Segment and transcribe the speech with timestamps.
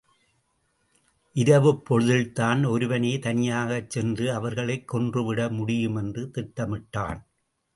[1.35, 7.21] இரவுப் பொழுதில் தான் ஒருவனே தனியாகச் சென்று அவர்களைக் கொன்றுவிட முடியும் என்று திட்டமிட்டான்.